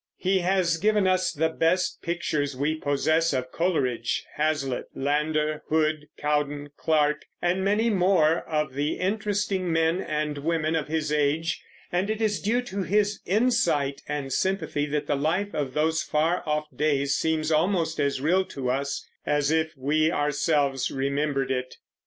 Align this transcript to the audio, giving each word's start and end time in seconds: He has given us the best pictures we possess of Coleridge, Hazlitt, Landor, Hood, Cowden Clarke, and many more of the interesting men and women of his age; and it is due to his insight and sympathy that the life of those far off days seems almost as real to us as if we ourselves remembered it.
He 0.17 0.39
has 0.39 0.77
given 0.77 1.05
us 1.05 1.31
the 1.31 1.49
best 1.49 2.01
pictures 2.01 2.57
we 2.57 2.73
possess 2.73 3.33
of 3.33 3.51
Coleridge, 3.51 4.25
Hazlitt, 4.35 4.85
Landor, 4.95 5.61
Hood, 5.69 6.07
Cowden 6.17 6.71
Clarke, 6.75 7.25
and 7.39 7.63
many 7.63 7.91
more 7.91 8.39
of 8.49 8.73
the 8.73 8.93
interesting 8.93 9.71
men 9.71 10.01
and 10.01 10.39
women 10.39 10.75
of 10.75 10.87
his 10.87 11.11
age; 11.11 11.61
and 11.91 12.09
it 12.09 12.19
is 12.19 12.41
due 12.41 12.63
to 12.63 12.81
his 12.81 13.21
insight 13.27 14.01
and 14.07 14.33
sympathy 14.33 14.87
that 14.87 15.05
the 15.05 15.15
life 15.15 15.53
of 15.53 15.75
those 15.75 16.01
far 16.01 16.41
off 16.47 16.65
days 16.75 17.15
seems 17.15 17.51
almost 17.51 17.99
as 17.99 18.19
real 18.19 18.43
to 18.45 18.71
us 18.71 19.07
as 19.23 19.51
if 19.51 19.71
we 19.77 20.11
ourselves 20.11 20.89
remembered 20.89 21.51
it. 21.51 21.75